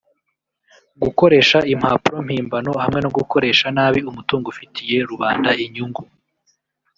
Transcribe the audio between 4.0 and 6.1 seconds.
umutungo ufitiye rubanda inyungu